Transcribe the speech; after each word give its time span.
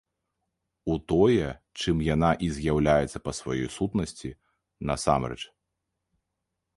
У 0.91 0.95
тое, 1.11 1.49
чым 1.83 1.99
яна 2.07 2.31
і 2.47 2.49
з'яўляецца 2.55 3.23
па 3.25 3.31
сваёй 3.41 3.69
сутнасці 3.77 4.29
насамрэч. 4.91 5.39